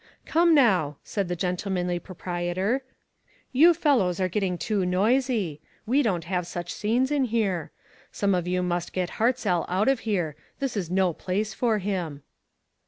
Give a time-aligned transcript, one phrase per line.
[0.25, 4.19] "Come, now," said the gentlemanly pro "ONLY A QUESTION OF TIME." 461 prietor, "you fellows
[4.19, 5.61] are getting too noisy.
[5.85, 7.71] We don't have such scenes iu here*
[8.11, 12.23] Some of you must get Hartzell out of here; this is no place for him."